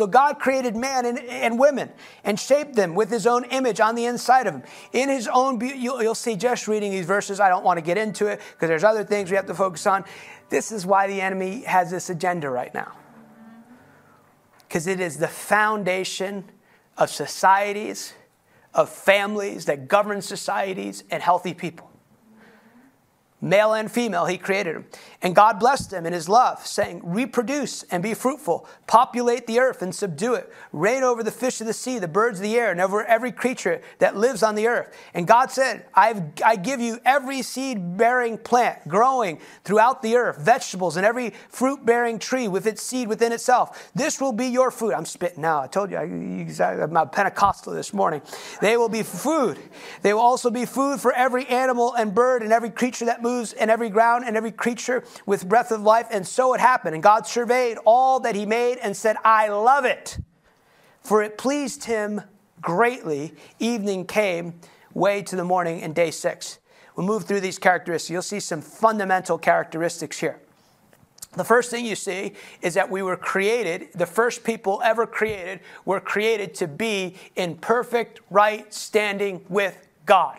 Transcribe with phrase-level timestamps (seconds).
[0.00, 1.90] So God created man and, and women
[2.24, 4.62] and shaped them with his own image on the inside of him.
[4.94, 7.82] In his own, be- you'll, you'll see just reading these verses, I don't want to
[7.82, 10.06] get into it because there's other things we have to focus on.
[10.48, 12.96] This is why the enemy has this agenda right now.
[14.60, 16.44] Because it is the foundation
[16.96, 18.14] of societies,
[18.72, 21.90] of families that govern societies and healthy people.
[23.42, 24.86] Male and female, he created them.
[25.22, 29.82] And God blessed them in his love, saying, Reproduce and be fruitful, populate the earth
[29.82, 32.70] and subdue it, reign over the fish of the sea, the birds of the air,
[32.70, 34.96] and over every creature that lives on the earth.
[35.12, 40.96] And God said, I give you every seed bearing plant growing throughout the earth, vegetables,
[40.96, 43.90] and every fruit bearing tree with its seed within itself.
[43.94, 44.94] This will be your food.
[44.94, 45.60] I'm spitting now.
[45.60, 46.04] I told you, I,
[46.82, 48.22] I'm a Pentecostal this morning.
[48.62, 49.58] They will be food.
[50.00, 53.52] They will also be food for every animal and bird and every creature that moves
[53.52, 56.06] and every ground and every creature with breath of life.
[56.10, 56.94] And so it happened.
[56.94, 60.18] And God surveyed all that he made and said, I love it.
[61.00, 62.22] For it pleased him
[62.60, 63.34] greatly.
[63.58, 64.60] Evening came,
[64.92, 66.58] way to the morning, and day six.
[66.96, 68.10] We'll move through these characteristics.
[68.10, 70.40] You'll see some fundamental characteristics here.
[71.32, 75.60] The first thing you see is that we were created, the first people ever created
[75.84, 80.38] were created to be in perfect right standing with God.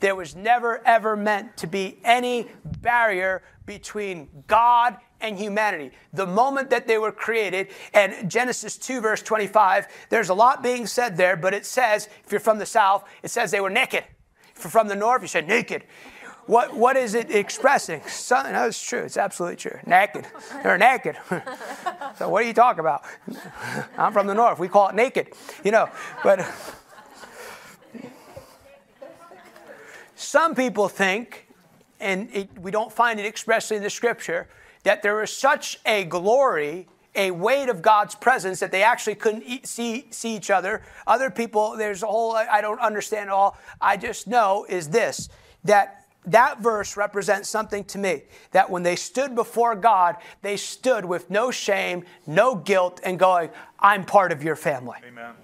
[0.00, 2.48] There was never, ever meant to be any
[2.80, 5.90] barrier between God and humanity.
[6.12, 10.86] The moment that they were created, and Genesis 2, verse 25, there's a lot being
[10.86, 14.04] said there, but it says, if you're from the south, it says they were naked.
[14.56, 15.84] If you're from the north, you say naked.
[16.46, 18.00] What, what is it expressing?
[18.08, 19.00] Son, no, it's true.
[19.00, 19.78] It's absolutely true.
[19.84, 20.26] Naked.
[20.62, 21.16] They're naked.
[22.16, 23.02] so what are you talking about?
[23.98, 24.58] I'm from the north.
[24.58, 25.34] We call it naked.
[25.62, 25.90] You know,
[26.24, 26.38] but
[30.18, 31.46] Some people think,
[32.00, 34.48] and it, we don't find it expressly in the scripture,
[34.82, 39.44] that there is such a glory, a weight of God's presence that they actually couldn't
[39.44, 40.82] eat, see, see each other.
[41.06, 43.56] Other people, there's a whole, I don't understand all.
[43.80, 45.28] I just know is this
[45.64, 51.04] that that verse represents something to me that when they stood before God, they stood
[51.04, 54.98] with no shame, no guilt, and going, I'm part of your family.
[55.06, 55.34] Amen.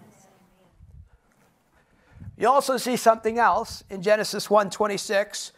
[2.37, 5.53] You also see something else in Genesis 1:26.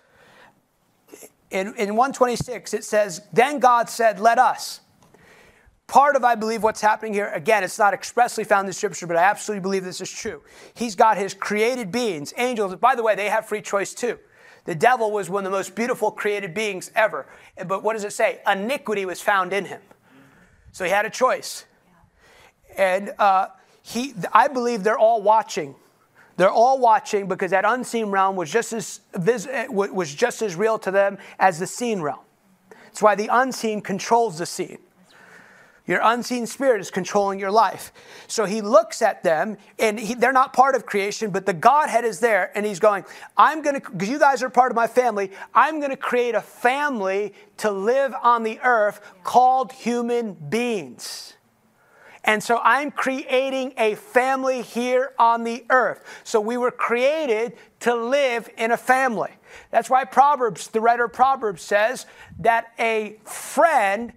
[1.51, 4.81] In, in 126, it says, Then God said, Let us.
[5.87, 9.17] Part of, I believe, what's happening here, again, it's not expressly found in Scripture, but
[9.17, 10.43] I absolutely believe this is true.
[10.75, 12.75] He's got his created beings, angels.
[12.75, 14.19] By the way, they have free choice too.
[14.65, 17.27] The devil was one of the most beautiful created beings ever.
[17.69, 18.41] But what does it say?
[18.51, 19.81] Iniquity was found in him.
[20.73, 21.65] So he had a choice.
[22.77, 23.49] And uh,
[23.83, 25.77] he, I believe they're all watching
[26.37, 29.01] they're all watching because that unseen realm was just as,
[29.69, 32.21] was just as real to them as the seen realm.
[32.71, 34.79] That's why the unseen controls the seen.
[35.87, 37.93] Your unseen spirit is controlling your life.
[38.27, 42.05] So he looks at them, and he, they're not part of creation, but the Godhead
[42.05, 43.05] is there, and he's going,
[43.37, 46.35] I'm going to, because you guys are part of my family, I'm going to create
[46.35, 51.36] a family to live on the earth called human beings.
[52.27, 56.03] And so I'm creating a family here on the earth.
[56.25, 59.31] So we were created to live in a family.
[59.71, 62.05] That's why Proverbs, the writer of Proverbs says
[62.41, 64.13] that a friend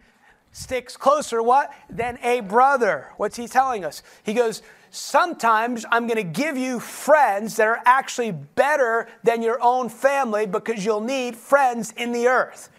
[0.52, 3.14] sticks closer what than a brother.
[3.18, 4.02] What's he telling us?
[4.24, 9.62] He goes, sometimes I'm going to give you friends that are actually better than your
[9.62, 12.72] own family because you'll need friends in the earth.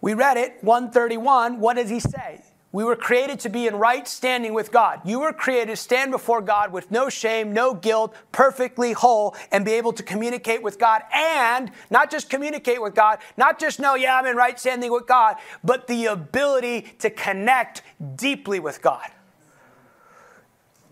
[0.00, 1.60] We read it, 131.
[1.60, 2.42] What does he say?
[2.72, 5.00] We were created to be in right standing with God.
[5.04, 9.64] You were created to stand before God with no shame, no guilt, perfectly whole, and
[9.64, 11.02] be able to communicate with God.
[11.12, 15.08] And not just communicate with God, not just know, yeah, I'm in right standing with
[15.08, 17.82] God, but the ability to connect
[18.14, 19.10] deeply with God.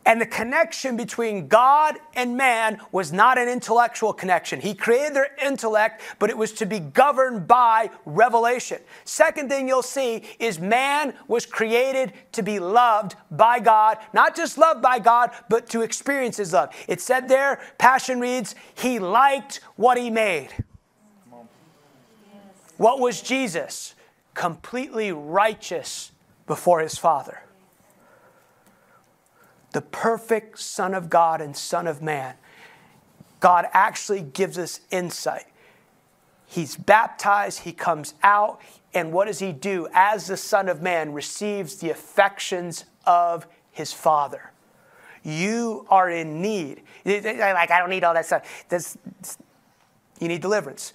[0.08, 4.58] And the connection between God and man was not an intellectual connection.
[4.58, 8.78] He created their intellect, but it was to be governed by revelation.
[9.04, 14.56] Second thing you'll see is man was created to be loved by God, not just
[14.56, 16.74] loved by God, but to experience his love.
[16.88, 20.48] It said there, Passion reads, He liked what he made.
[22.78, 23.94] What was Jesus?
[24.32, 26.12] Completely righteous
[26.46, 27.42] before his Father
[29.72, 32.34] the perfect Son of God and Son of Man,
[33.40, 35.46] God actually gives us insight.
[36.46, 38.60] He's baptized, he comes out,
[38.94, 39.86] and what does he do?
[39.92, 44.50] As the Son of Man, receives the affections of his Father.
[45.22, 46.82] You are in need.
[47.04, 48.64] Like, I don't need all that stuff.
[48.68, 48.96] This,
[50.18, 50.94] you need deliverance.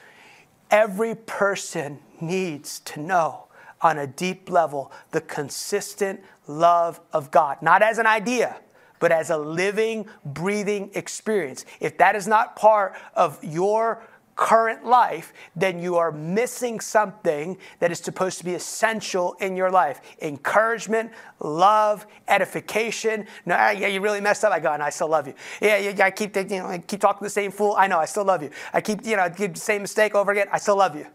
[0.72, 3.46] Every person needs to know
[3.83, 8.57] on a deep level the consistent love of God, not as an idea,
[9.00, 11.65] but as a living, breathing experience.
[11.80, 14.01] If that is not part of your
[14.35, 19.69] current life, then you are missing something that is supposed to be essential in your
[19.69, 23.27] life encouragement, love, edification.
[23.45, 24.51] No, ah, yeah, you really messed up.
[24.51, 25.33] I go, and I still love you.
[25.62, 27.75] Yeah, yeah I keep you know, I keep talking to the same fool.
[27.77, 28.50] I know, I still love you.
[28.74, 30.47] I keep, you know, I keep the same mistake over again.
[30.51, 31.07] I still love you.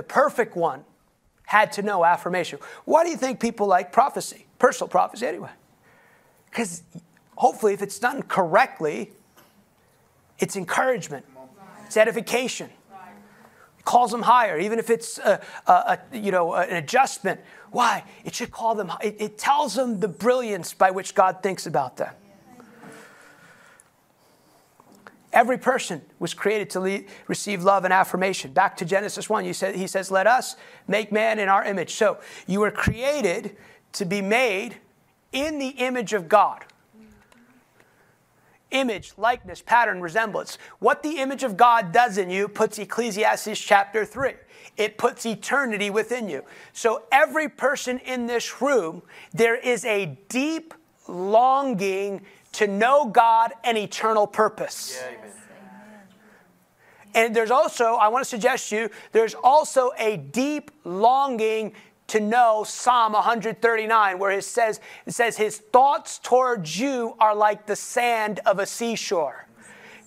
[0.00, 0.82] The perfect one
[1.44, 2.58] had to know affirmation.
[2.86, 5.50] Why do you think people like prophecy, personal prophecy anyway?
[6.46, 6.82] Because
[7.36, 9.10] hopefully, if it's done correctly,
[10.38, 11.26] it's encouragement,
[11.84, 12.70] it's edification.
[13.78, 17.38] It calls them higher, even if it's a, a, a, you know an adjustment.
[17.70, 18.04] Why?
[18.24, 18.90] It should call them.
[19.02, 22.14] It, it tells them the brilliance by which God thinks about them.
[25.32, 28.52] Every person was created to receive love and affirmation.
[28.52, 30.56] Back to Genesis 1, said, he says, Let us
[30.88, 31.94] make man in our image.
[31.94, 33.56] So you were created
[33.92, 34.76] to be made
[35.32, 36.64] in the image of God.
[38.72, 40.58] Image, likeness, pattern, resemblance.
[40.78, 44.34] What the image of God does in you puts Ecclesiastes chapter 3.
[44.76, 46.44] It puts eternity within you.
[46.72, 50.72] So, every person in this room, there is a deep
[51.08, 52.22] longing
[52.52, 55.00] to know God and eternal purpose.
[55.00, 55.30] Yeah,
[57.14, 61.72] and there's also, I want to suggest to you, there's also a deep longing
[62.08, 67.66] to know Psalm 139, where it says, it says, His thoughts towards you are like
[67.66, 69.46] the sand of a seashore.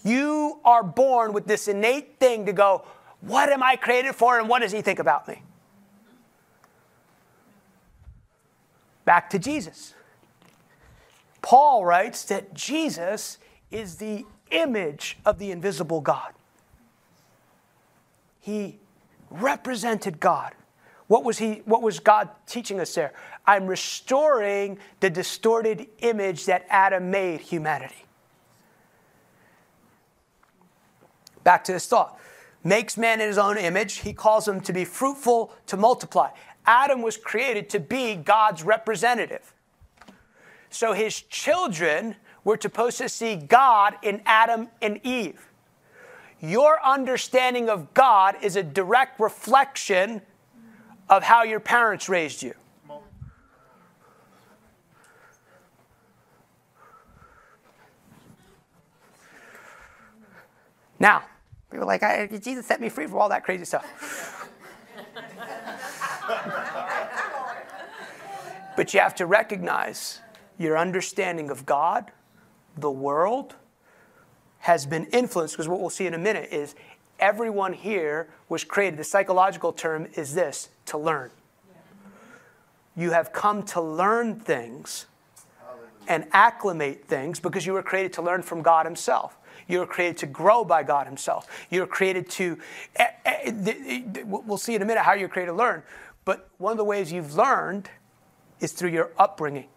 [0.04, 2.86] You are born with this innate thing to go,
[3.22, 5.42] What am I created for, and what does He think about me?
[9.06, 9.93] Back to Jesus.
[11.44, 13.38] Paul writes that Jesus
[13.70, 16.32] is the image of the invisible God.
[18.40, 18.80] He
[19.30, 20.54] represented God.
[21.08, 23.14] What was, he, what was God teaching us there?
[23.46, 28.06] I'm restoring the distorted image that Adam made humanity.
[31.44, 32.18] Back to this thought.
[32.64, 33.96] Makes man in his own image.
[33.96, 36.30] He calls him to be fruitful, to multiply.
[36.66, 39.54] Adam was created to be God's representative.
[40.74, 45.48] So his children were supposed to see God in Adam and Eve.
[46.42, 50.24] Your understanding of God is a direct reflection
[51.10, 52.56] of how your parents raised you.
[61.00, 61.24] Now,
[61.70, 64.50] people are like, Jesus set me free from all that crazy stuff.
[68.76, 70.23] but you have to recognize
[70.58, 72.12] your understanding of God,
[72.78, 73.56] the world,
[74.60, 76.76] has been influenced, because what we'll see in a minute is
[77.20, 78.98] everyone here was created.
[78.98, 81.32] The psychological term is this to learn.
[82.96, 85.08] You have come to learn things
[86.08, 89.38] and acclimate things because you were created to learn from God Himself.
[89.68, 91.48] You were created to grow by God Himself.
[91.70, 92.58] You were created to,
[92.98, 93.52] eh, eh,
[94.26, 95.84] we'll see in a minute how you're created to learn.
[96.26, 97.90] But one of the ways you've learned
[98.60, 99.68] is through your upbringing.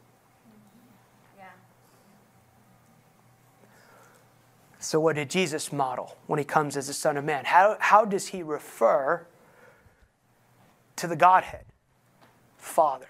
[4.87, 7.45] So, what did Jesus model when he comes as the Son of Man?
[7.45, 9.27] How, how does he refer
[10.95, 11.65] to the Godhead?
[12.57, 13.09] Father.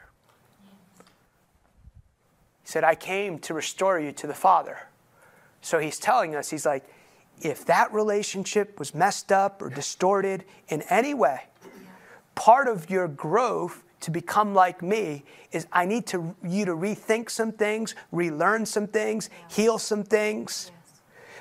[2.63, 4.89] He said, I came to restore you to the Father.
[5.61, 6.83] So he's telling us, he's like,
[7.43, 11.43] if that relationship was messed up or distorted in any way,
[12.35, 17.29] part of your growth to become like me is I need to, you to rethink
[17.29, 20.71] some things, relearn some things, heal some things.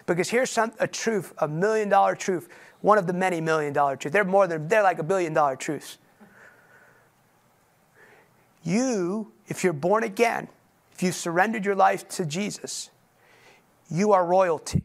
[0.05, 2.47] Because here's some, a truth, a million dollar truth,
[2.81, 4.13] one of the many million dollar truths.
[4.13, 5.97] They're more than, they're like a billion dollar truths.
[8.63, 10.47] You, if you're born again,
[10.93, 12.89] if you've surrendered your life to Jesus,
[13.89, 14.83] you are royalty.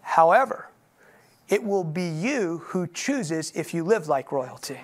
[0.00, 0.68] However,
[1.48, 4.78] it will be you who chooses if you live like royalty.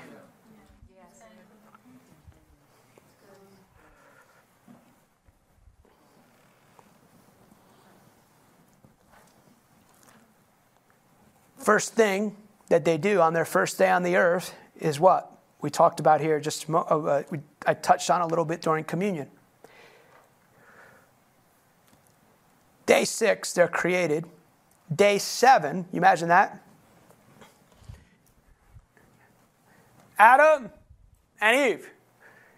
[11.67, 12.37] First thing
[12.69, 15.37] that they do on their first day on the earth is what?
[15.61, 18.85] We talked about here just, uh, uh, we, I touched on a little bit during
[18.85, 19.29] communion.
[22.87, 24.27] Day six, they're created.
[24.95, 26.63] Day seven, you imagine that?
[30.21, 30.71] Adam
[31.41, 31.91] and Eve,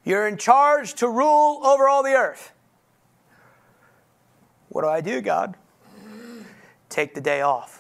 [0.04, 2.52] you're in charge to rule over all the earth.
[4.68, 5.54] What do I do, God?
[6.90, 7.77] Take the day off.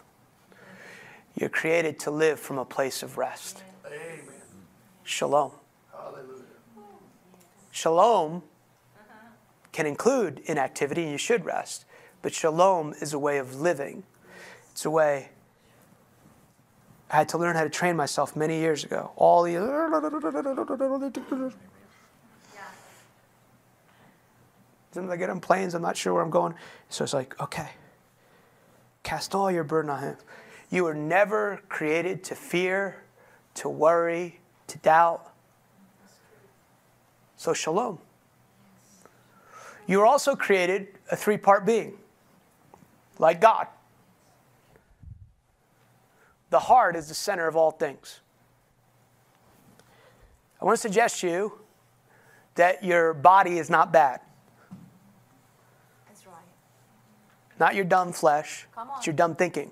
[1.38, 3.62] You're created to live from a place of rest.
[3.86, 4.20] Amen.
[5.04, 5.52] Shalom.
[5.92, 6.42] Hallelujah.
[7.70, 8.42] Shalom
[9.70, 11.84] can include inactivity, and you should rest.
[12.22, 14.02] But shalom is a way of living.
[14.72, 15.28] It's a way.
[17.10, 19.12] I had to learn how to train myself many years ago.
[19.14, 19.54] All the.
[24.90, 26.54] Sometimes I get on planes, I'm not sure where I'm going.
[26.88, 27.68] So it's like, okay,
[29.04, 30.16] cast all your burden on Him.
[30.70, 33.02] You were never created to fear,
[33.54, 35.32] to worry, to doubt.
[37.36, 37.98] So, shalom.
[39.86, 41.96] You were also created a three part being,
[43.18, 43.68] like God.
[46.50, 48.20] The heart is the center of all things.
[50.60, 51.52] I want to suggest to you
[52.56, 54.20] that your body is not bad.
[56.06, 56.34] That's right.
[57.60, 59.70] Not your dumb flesh, it's your dumb thinking.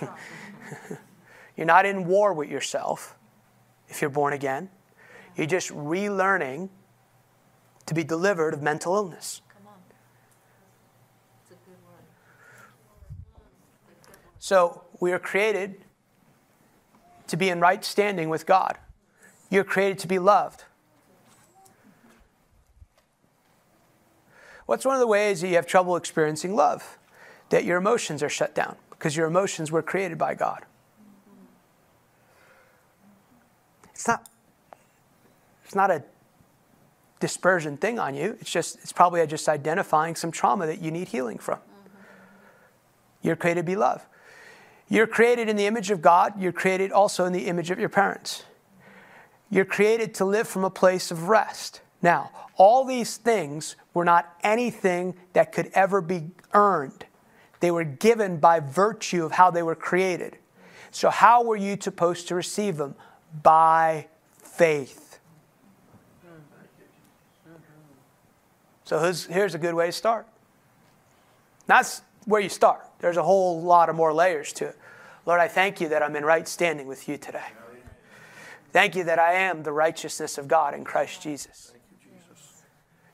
[1.56, 3.16] you're not in war with yourself
[3.88, 4.70] if you're born again.
[5.36, 6.68] You're just relearning
[7.86, 9.42] to be delivered of mental illness.
[14.38, 15.76] So we are created
[17.28, 18.76] to be in right standing with God.
[19.48, 20.64] You're created to be loved.
[24.66, 26.98] What's one of the ways that you have trouble experiencing love?
[27.50, 30.64] That your emotions are shut down because your emotions were created by God.
[33.92, 34.26] It's not
[35.62, 36.02] it's not a
[37.20, 38.38] dispersion thing on you.
[38.40, 41.58] It's just it's probably just identifying some trauma that you need healing from.
[41.58, 41.98] Mm-hmm.
[43.20, 44.06] You're created to be loved.
[44.88, 46.40] You're created in the image of God.
[46.40, 48.44] You're created also in the image of your parents.
[49.50, 51.82] You're created to live from a place of rest.
[52.00, 57.04] Now, all these things were not anything that could ever be earned.
[57.64, 60.36] They were given by virtue of how they were created.
[60.90, 62.94] So, how were you supposed to receive them?
[63.42, 65.18] By faith.
[68.84, 68.98] So,
[69.30, 70.26] here's a good way to start.
[71.66, 72.84] That's where you start.
[72.98, 74.78] There's a whole lot of more layers to it.
[75.24, 77.48] Lord, I thank you that I'm in right standing with you today.
[78.72, 81.72] Thank you that I am the righteousness of God in Christ Jesus.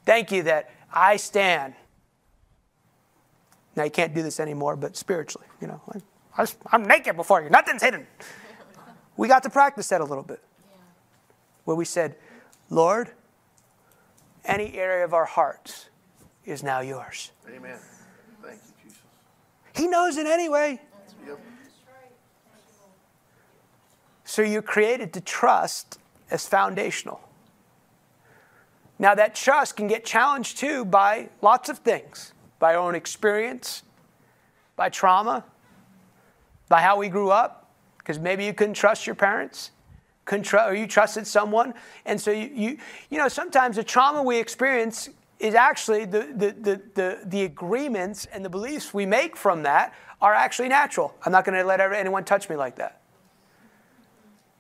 [0.05, 1.75] Thank you that I stand.
[3.77, 5.81] Now, you can't do this anymore, but spiritually, you know,
[6.73, 7.51] I'm naked before you.
[7.51, 8.07] Nothing's hidden.
[9.17, 10.41] We got to practice that a little bit.
[11.65, 12.17] Where we said,
[12.71, 13.11] Lord,
[14.47, 15.91] any area of our hearts
[16.47, 17.31] is now yours.
[17.47, 17.79] Amen.
[18.43, 19.03] Thank you, Jesus.
[19.75, 20.81] He knows it anyway.
[21.27, 21.39] Yep.
[24.25, 25.99] So you're created to trust
[26.31, 27.21] as foundational.
[28.99, 33.83] Now, that trust can get challenged too by lots of things by our own experience,
[34.77, 35.45] by trauma,
[36.69, 39.73] by how we grew up, because maybe you couldn't trust your parents.
[40.27, 41.75] Couldn't tr- or you trusted someone.
[42.05, 45.09] And so, you, you, you know, sometimes the trauma we experience
[45.41, 49.93] is actually the, the, the, the, the agreements and the beliefs we make from that
[50.21, 51.15] are actually natural.
[51.25, 53.01] I'm not going to let anyone touch me like that.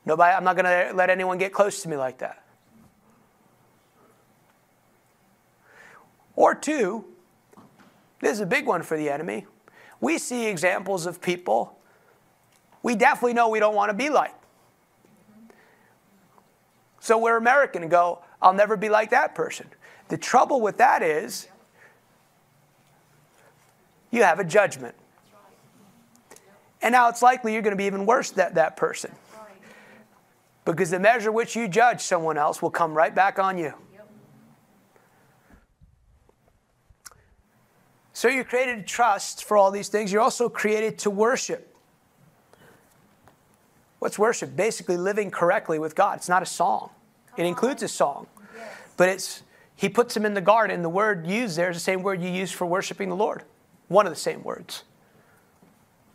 [0.07, 2.43] Nobody, I'm not going to let anyone get close to me like that.
[6.35, 7.05] Or two,
[8.21, 9.47] this is a big one for the enemy.
[10.01, 11.81] We see examples of people
[12.83, 14.35] we definitely know we don't want to be like.
[17.01, 19.69] So we're American and go, I'll never be like that person.
[20.09, 21.49] The trouble with that is
[24.11, 24.95] you have a judgment.
[26.83, 29.13] And now it's likely you're going to be even worse than that person.
[30.65, 33.75] Because the measure which you judge someone else will come right back on you.
[38.21, 40.13] So you're created to trust for all these things.
[40.13, 41.75] You're also created to worship.
[43.99, 44.55] What's worship?
[44.55, 46.19] Basically living correctly with God.
[46.19, 46.91] It's not a song.
[47.39, 48.27] It includes a song.
[48.99, 49.43] But it's
[49.75, 50.83] he puts them in the garden.
[50.83, 53.43] The word used there is the same word you use for worshiping the Lord.
[53.89, 54.85] One of the same words.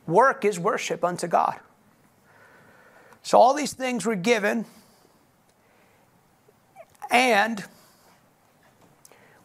[0.05, 1.59] Work is worship unto God.
[3.23, 4.65] So all these things were given,
[7.09, 7.65] and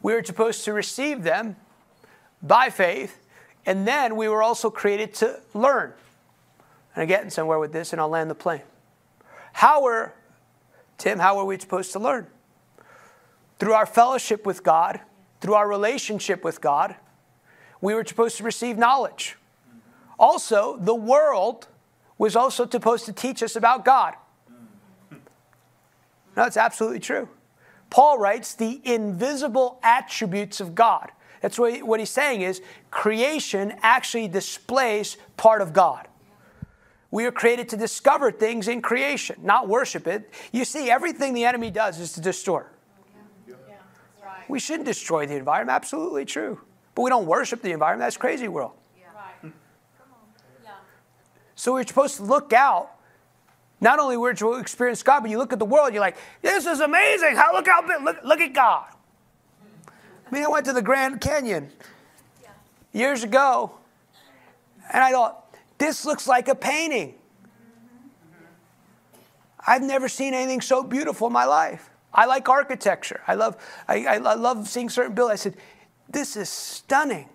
[0.02, 1.57] we are supposed to receive them
[2.42, 3.18] by faith,
[3.66, 5.92] and then we were also created to learn.
[6.94, 8.62] And I'm getting somewhere with this, and I'll land the plane.
[9.52, 10.12] How were,
[10.99, 12.26] Tim, how are we supposed to learn?
[13.59, 15.00] Through our fellowship with God,
[15.40, 16.97] through our relationship with God,
[17.80, 19.37] we were supposed to receive knowledge.
[20.18, 21.68] Also, the world
[22.18, 24.14] was also supposed to teach us about God.
[26.37, 27.28] No, it's absolutely true.
[27.88, 31.11] Paul writes the invisible attributes of God.
[31.40, 36.06] That's what, he, what he's saying is creation actually displays part of God.
[37.11, 40.32] We are created to discover things in creation, not worship it.
[40.52, 42.62] You see, everything the enemy does is to destroy.
[44.49, 46.61] We shouldn't destroy the environment, absolutely true.
[46.94, 48.73] But we don't worship the environment, that's crazy world.
[51.54, 52.90] So we're supposed to look out.
[53.82, 56.64] Not only we're to experience God, but you look at the world, you're like, this
[56.64, 57.37] is amazing.
[57.37, 58.88] How look big, look, look at God.
[60.30, 61.70] I mean, I went to the Grand Canyon
[62.92, 63.72] years ago,
[64.92, 67.14] and I thought, this looks like a painting.
[69.66, 71.90] I've never seen anything so beautiful in my life.
[72.14, 73.20] I like architecture.
[73.26, 73.56] I love,
[73.88, 75.40] I, I love seeing certain buildings.
[75.40, 75.56] I said,
[76.08, 77.28] this is stunning.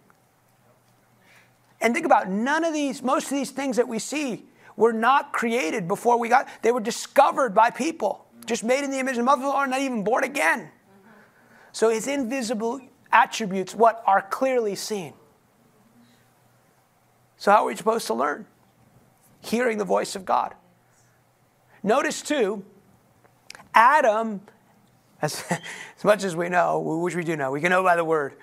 [1.81, 4.45] And think about none of these, most of these things that we see
[4.77, 8.99] were not created before we got, they were discovered by people, just made in the
[8.99, 10.69] image of the Lord, not even born again.
[11.75, 12.79] So his invisible
[13.11, 15.11] attributes, what are clearly seen.
[17.35, 18.45] So how are we supposed to learn?
[19.41, 20.55] Hearing the voice of God.
[21.83, 22.63] Notice too,
[23.73, 24.39] Adam,
[25.21, 25.43] as,
[25.97, 28.35] as much as we know, which we do know, we can know by the word,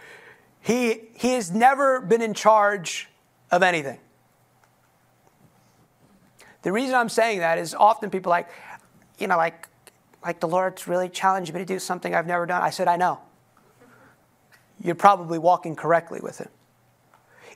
[0.60, 3.08] he, he has never been in charge
[3.50, 3.98] of anything.
[6.60, 8.50] The reason I'm saying that is often people like,
[9.18, 9.70] you know, like,
[10.24, 12.62] like the Lord's really challenged me to do something I've never done.
[12.62, 13.20] I said, I know.
[14.82, 16.48] You're probably walking correctly with Him.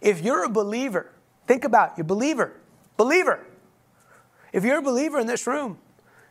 [0.01, 1.11] If you're a believer,
[1.47, 2.53] think about you're a believer,
[2.97, 3.45] believer.
[4.53, 5.79] If you're a believer in this room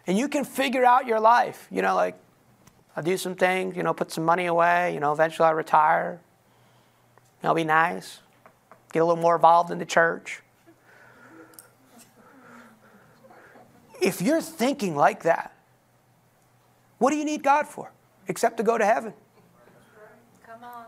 [0.08, 2.15] and you can figure out your life, you know, like,
[2.96, 6.20] I'll do some things, you know, put some money away, you know, eventually I'll retire,
[7.44, 8.20] I'll be nice,
[8.94, 10.42] get a little more involved in the church.
[14.01, 15.55] If you're thinking like that,
[17.06, 17.92] what do you need God for
[18.28, 19.14] except to go to heaven?
[20.44, 20.86] Come on.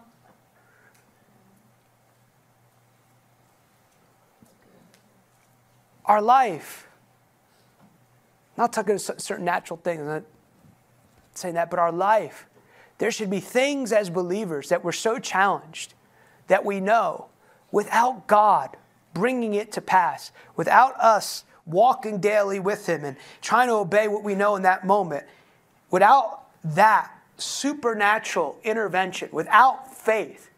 [6.06, 6.88] Our life,
[8.58, 10.24] not talking about certain natural things, I'm not
[11.36, 12.48] saying that, but our life,
[12.98, 15.94] there should be things as believers that we're so challenged
[16.48, 17.27] that we know
[17.72, 18.75] without God
[19.14, 24.24] bringing it to pass, without us walking daily with Him and trying to obey what
[24.24, 25.24] we know in that moment,
[25.90, 30.50] without that supernatural intervention, without faith,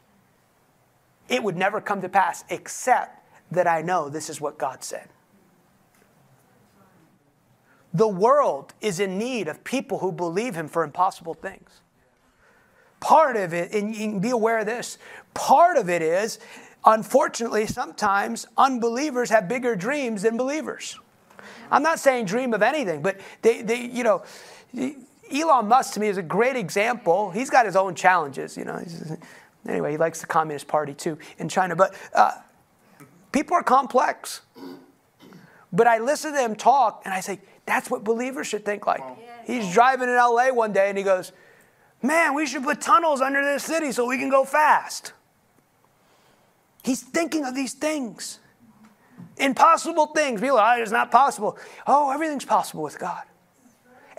[1.28, 5.10] it would never come to pass except that I know this is what God said.
[7.94, 11.82] The world is in need of people who believe Him for impossible things.
[13.00, 14.98] Part of it, and you can be aware of this,
[15.34, 16.40] part of it is,
[16.86, 21.00] unfortunately, sometimes unbelievers have bigger dreams than believers.
[21.72, 24.24] I'm not saying dream of anything, but they, they you know,
[25.32, 27.32] Elon Musk to me is a great example.
[27.32, 28.82] He's got his own challenges, you know.
[29.68, 32.32] Anyway, he likes the Communist Party too in China, but uh,
[33.32, 34.42] people are complex.
[35.72, 39.04] But I listen to him talk and I say, that's what believers should think like.
[39.46, 41.32] He's driving in LA one day and he goes,
[42.02, 45.12] Man, we should put tunnels under this city so we can go fast.
[46.84, 48.40] He's thinking of these things.
[49.38, 50.40] Impossible things.
[50.40, 51.58] People are, oh, it's not possible.
[51.86, 53.24] Oh, everything's possible with God.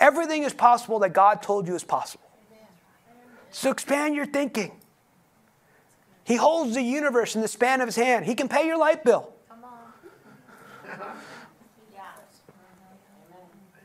[0.01, 2.25] Everything is possible that God told you is possible.
[3.51, 4.73] So expand your thinking.
[6.25, 8.25] He holds the universe in the span of his hand.
[8.25, 9.33] He can pay your light bill.
[9.49, 11.11] Come on.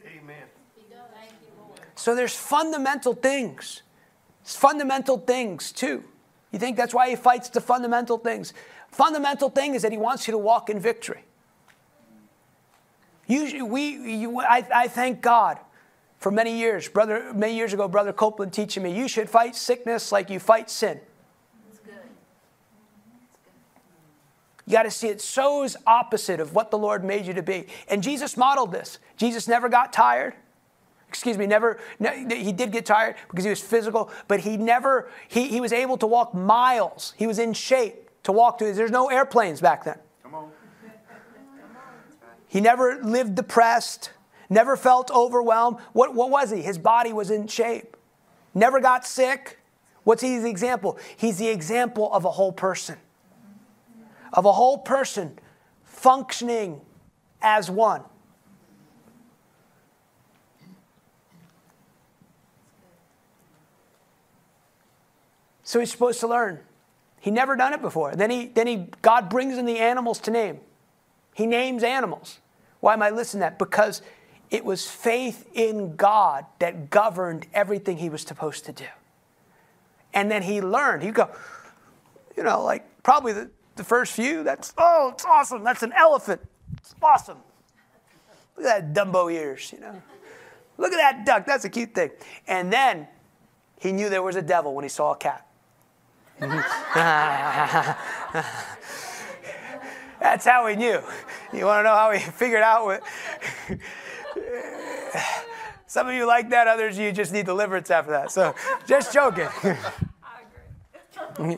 [0.06, 0.43] Amen.
[1.95, 3.82] So there's fundamental things.
[4.41, 6.04] It's fundamental things too.
[6.51, 8.54] You think that's why he fights the fundamental things?
[8.91, 11.25] Fundamental thing is that he wants you to walk in victory.
[13.28, 15.58] Usually, we, you, I, I thank God
[16.17, 20.12] for many years, brother, many years ago, Brother Copeland teaching me, you should fight sickness
[20.12, 20.99] like you fight sin.
[21.69, 21.93] It's good.
[24.65, 27.43] You got to see it so is opposite of what the Lord made you to
[27.43, 27.67] be.
[27.88, 28.97] And Jesus modeled this.
[29.17, 30.34] Jesus never got tired.
[31.08, 31.80] Excuse me, never,
[32.30, 35.97] he did get tired because he was physical, but he never, he, he was able
[35.97, 37.13] to walk miles.
[37.15, 39.97] He was in shape to walk to, there's no airplanes back then.
[40.23, 40.51] Come on.
[42.47, 44.12] He never lived depressed,
[44.49, 45.77] never felt overwhelmed.
[45.93, 46.62] What, what was he?
[46.62, 47.95] His body was in shape.
[48.53, 49.60] Never got sick.
[50.03, 50.97] What's he the example?
[51.17, 52.97] He's the example of a whole person.
[54.34, 55.39] Of a whole person
[55.84, 56.81] functioning
[57.41, 58.03] as one.
[65.63, 66.60] So he's supposed to learn.
[67.19, 68.15] He never done it before.
[68.15, 70.60] Then he then he God brings in the animals to name.
[71.34, 72.39] He names animals.
[72.81, 73.60] Why am I listening to that?
[73.60, 74.03] Because
[74.51, 78.86] it was faith in God that governed everything he was supposed to do.
[80.13, 81.03] And then he learned.
[81.03, 81.29] He'd go,
[82.38, 85.63] you know, like probably the, the first few, that's, oh, it's awesome.
[85.63, 86.41] That's an elephant.
[86.77, 87.38] It's awesome.
[88.58, 90.01] Look at that Dumbo ears, you know.
[90.77, 91.45] Look at that duck.
[91.45, 92.12] That's a cute thing.
[92.47, 93.08] And then
[93.79, 95.45] he knew there was a devil when he saw a cat.
[100.19, 101.01] That's how he knew.
[101.53, 103.03] You want to know how he figured out what?
[105.88, 108.32] Some of you like that, others you just need deliverance after that.
[108.32, 108.56] So
[108.88, 109.48] just joking.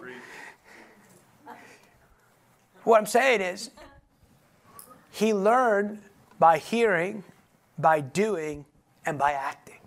[2.83, 3.71] what I'm saying is,
[5.11, 5.99] he learned
[6.39, 7.23] by hearing,
[7.77, 8.65] by doing,
[9.05, 9.79] and by acting.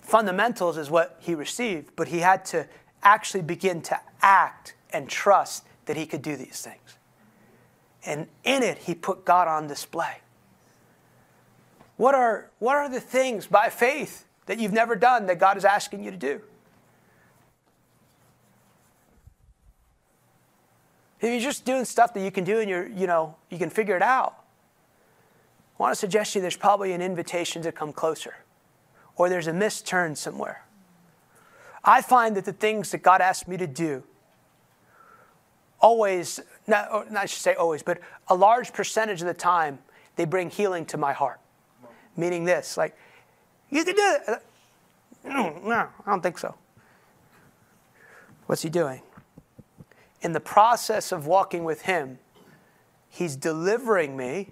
[0.00, 2.66] Fundamentals is what he received, but he had to
[3.02, 6.98] actually begin to act and trust that he could do these things.
[8.06, 10.18] And in it, he put God on display.
[11.96, 15.64] What are, what are the things by faith that you've never done that God is
[15.64, 16.40] asking you to do?
[21.20, 23.70] If you're just doing stuff that you can do and you're, you know, you can
[23.70, 24.34] figure it out,
[25.78, 28.34] I want to suggest to you there's probably an invitation to come closer,
[29.16, 30.66] or there's a misturn somewhere.
[31.82, 34.02] I find that the things that God asks me to do
[35.80, 37.98] always, not, oh, not I should say always, but
[38.28, 39.78] a large percentage of the time,
[40.16, 41.40] they bring healing to my heart.
[42.16, 42.96] Meaning this, like,
[43.70, 44.42] you can do it.
[45.24, 46.54] No, no, I don't think so.
[48.46, 49.02] What's he doing?
[50.20, 52.18] In the process of walking with him,
[53.08, 54.50] he's delivering me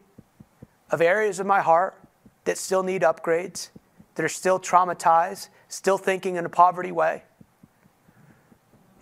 [0.90, 1.98] of areas of my heart
[2.44, 3.70] that still need upgrades,
[4.14, 7.22] that are still traumatized, still thinking in a poverty way.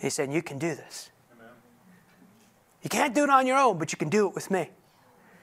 [0.01, 1.11] He's saying, You can do this.
[2.83, 4.71] You can't do it on your own, but you can do it with me.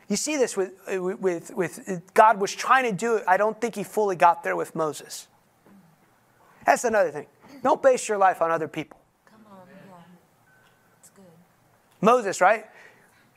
[0.07, 3.25] You see this with, uh, with, with uh, God was trying to do it.
[3.27, 5.27] I don't think he fully got there with Moses.
[6.65, 7.27] That's another thing.
[7.61, 8.99] Don't base your life on other people.
[9.25, 9.95] Come on, yeah.
[10.99, 11.25] It's good.
[12.01, 12.65] Moses, right?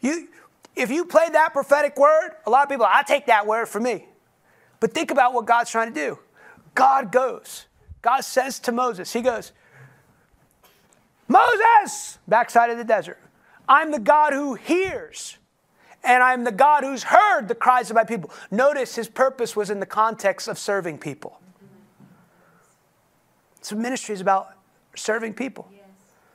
[0.01, 0.29] You,
[0.77, 3.81] if you played that prophetic word, a lot of people, I take that word for
[3.81, 4.07] me.
[4.79, 6.19] But think about what God's trying to do.
[6.75, 7.67] God goes.
[8.03, 9.53] God says to Moses, He goes,
[11.29, 13.19] Moses, backside of the desert,
[13.71, 15.39] I'm the God who hears,
[16.03, 18.31] and I'm the God who's heard the cries of my people.
[18.51, 21.41] Notice his purpose was in the context of serving people.
[23.63, 24.55] So ministry is about
[24.97, 25.71] serving people.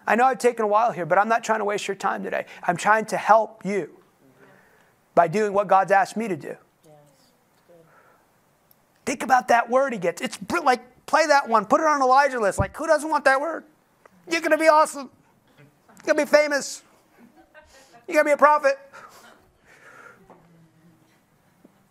[0.08, 2.24] I know I've taken a while here, but I'm not trying to waste your time
[2.24, 2.46] today.
[2.64, 3.90] I'm trying to help you
[5.14, 6.56] by doing what God's asked me to do.
[9.06, 10.22] Think about that word he gets.
[10.22, 12.60] It's like, play that one, put it on Elijah list.
[12.60, 13.66] Like, who doesn't want that word?
[14.32, 15.10] You're going to be awesome.
[16.06, 16.82] You're going to be famous.
[18.08, 18.78] You're going to be a prophet.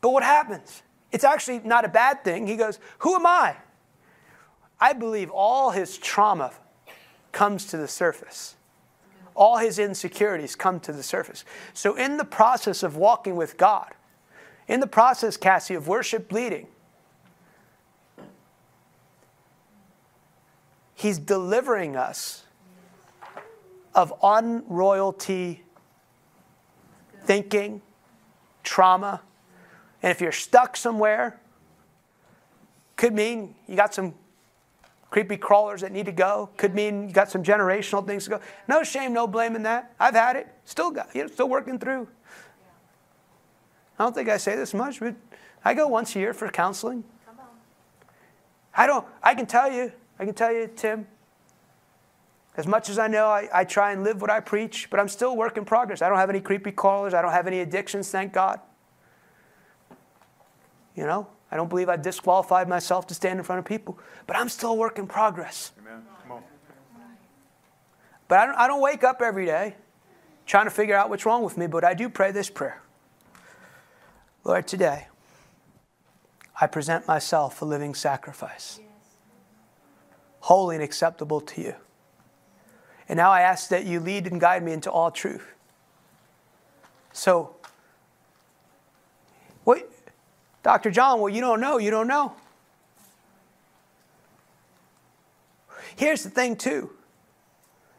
[0.01, 0.83] But what happens?
[1.13, 2.47] It's actually not a bad thing.
[2.47, 3.57] He goes, Who am I?
[4.81, 6.53] I believe all his trauma
[7.33, 8.55] comes to the surface.
[9.35, 11.45] All his insecurities come to the surface.
[11.73, 13.93] So, in the process of walking with God,
[14.69, 16.69] in the process, Cassie, of worship leading,
[20.95, 22.45] he's delivering us
[23.95, 25.64] of unroyalty
[27.25, 27.83] thinking,
[28.63, 29.21] trauma.
[30.03, 31.41] And if you're stuck somewhere,
[32.97, 34.15] could mean you got some
[35.11, 36.51] creepy crawlers that need to go.
[36.57, 38.41] Could mean you got some generational things to go.
[38.67, 39.95] No shame, no blame in that.
[39.99, 40.49] I've had it.
[40.65, 42.09] Still got, you know, still working through.
[43.99, 45.15] I don't think I say this much, but
[45.65, 47.05] I go once a year for counseling.
[47.27, 47.47] Come on.
[48.77, 51.07] I don't, I can tell you, I can tell you, Tim,
[52.57, 55.09] as much as I know, I, I try and live what I preach, but I'm
[55.09, 56.03] still a work in progress.
[56.03, 57.13] I don't have any creepy callers.
[57.13, 58.61] I don't have any addictions, thank God.
[60.95, 64.37] You know, I don't believe I disqualified myself to stand in front of people, but
[64.37, 65.73] I'm still a work in progress.
[65.81, 66.03] Amen.
[66.23, 66.43] Come on.
[68.29, 69.75] But I don't, I don't wake up every day
[70.47, 72.81] trying to figure out what's wrong with me, but I do pray this prayer
[74.45, 75.09] Lord, today,
[76.61, 78.79] I present myself a living sacrifice,
[80.41, 81.75] holy and acceptable to you.
[83.09, 85.47] And now I ask that you lead and guide me into all truth.
[87.13, 87.55] So,
[89.65, 89.89] what,
[90.63, 90.91] Dr.
[90.91, 92.35] John, well, you don't know, you don't know.
[95.97, 96.91] Here's the thing, too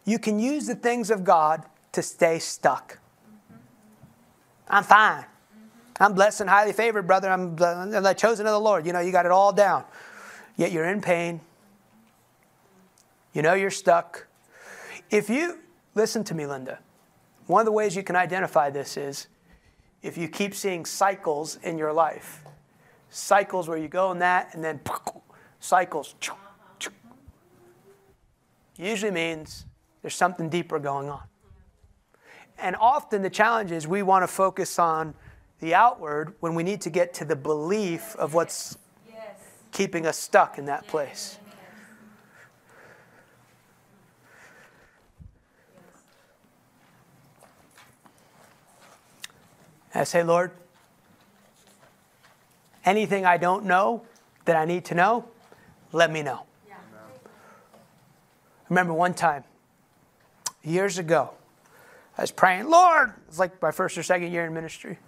[0.06, 3.00] you can use the things of God to stay stuck.
[4.70, 5.26] I'm fine.
[6.00, 7.30] I'm blessed and highly favored, brother.
[7.30, 8.86] I'm the chosen of the Lord.
[8.86, 9.84] You know, you got it all down.
[10.58, 11.42] Yet you're in pain.
[13.34, 14.28] You know you're stuck.
[15.10, 15.60] If you,
[15.94, 16.80] listen to me, Linda,
[17.48, 19.28] one of the ways you can identify this is
[20.02, 22.44] if you keep seeing cycles in your life.
[23.10, 24.80] Cycles where you go in that and then
[25.60, 26.16] cycles.
[28.78, 29.66] usually means
[30.02, 31.24] there's something deeper going on.
[32.58, 35.14] And often the challenge is we want to focus on
[35.60, 38.78] the outward when we need to get to the belief of what's
[39.72, 41.38] keeping us stuck in that place.
[49.96, 50.52] I say, Lord,
[52.84, 54.04] anything I don't know
[54.44, 55.26] that I need to know,
[55.94, 56.44] let me know.
[56.68, 56.76] Yeah.
[57.26, 57.30] I
[58.70, 59.46] remember one time,
[60.64, 61.32] years ago,
[62.18, 65.00] I was praying, Lord, it's like my first or second year in ministry.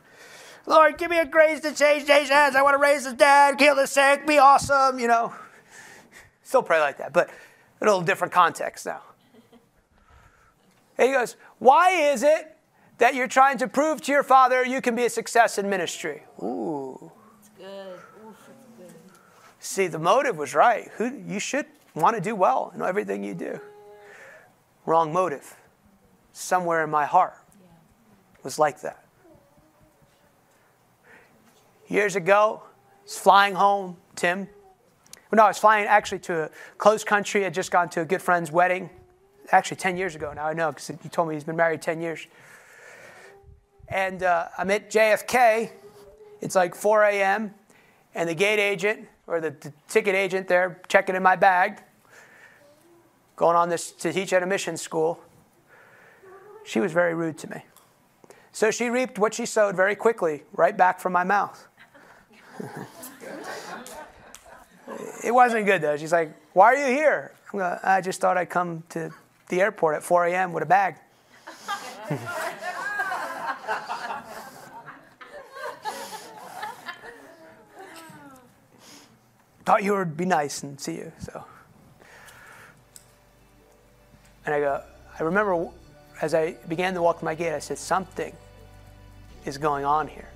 [0.65, 2.55] Lord, give me a grace to change nations.
[2.55, 5.33] I want to raise the dead, heal the sick, be awesome, you know.
[6.43, 7.29] Still pray like that, but
[7.81, 9.01] in a little different context now.
[10.97, 12.56] And he goes, Why is it
[12.97, 16.23] that you're trying to prove to your father you can be a success in ministry?
[16.41, 17.11] Ooh.
[17.39, 17.99] It's good.
[18.25, 18.95] Oof, it's good.
[19.59, 20.89] See, the motive was right.
[20.97, 23.59] Who, you should want to do well in everything you do.
[24.85, 25.55] Wrong motive.
[26.31, 27.33] Somewhere in my heart
[28.43, 29.03] was like that.
[31.87, 34.47] Years ago, I was flying home, Tim.
[35.31, 37.45] Well, no, I was flying actually to a close country.
[37.45, 38.89] I'd just gone to a good friend's wedding.
[39.51, 42.01] Actually, 10 years ago now, I know, because he told me he's been married 10
[42.01, 42.27] years.
[43.89, 45.71] And uh, I'm at JFK.
[46.41, 47.53] It's like 4 a.m.
[48.13, 51.81] And the gate agent or the, the ticket agent there checking in my bag,
[53.35, 55.19] going on this to teach at a mission school.
[56.65, 57.63] She was very rude to me.
[58.51, 61.67] So she reaped what she sowed very quickly, right back from my mouth.
[65.23, 65.95] it wasn't good though.
[65.95, 67.33] She's like, Why are you here?
[67.53, 69.11] I just thought I'd come to
[69.49, 70.51] the airport at 4 a.m.
[70.53, 70.95] with a bag.
[79.67, 81.11] thought you would be nice and see you.
[81.19, 81.43] So,
[84.45, 84.81] and I go.
[85.19, 85.67] I remember
[86.21, 88.33] as I began to walk to my gate, I said, "Something
[89.43, 90.29] is going on here."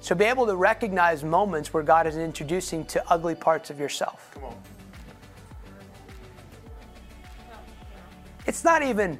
[0.00, 4.30] So, be able to recognize moments where God is introducing to ugly parts of yourself.
[4.34, 4.56] Come on.
[8.46, 9.18] It's not even.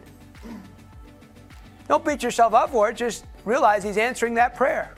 [1.89, 2.97] Don't beat yourself up for it.
[2.97, 4.95] Just realize he's answering that prayer.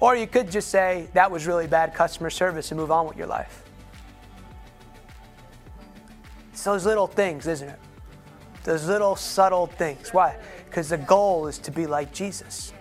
[0.00, 3.16] Or you could just say, that was really bad customer service and move on with
[3.16, 3.62] your life.
[6.52, 7.78] It's those little things, isn't it?
[8.64, 10.12] Those little subtle things.
[10.12, 10.36] Why?
[10.66, 12.72] Because the goal is to be like Jesus.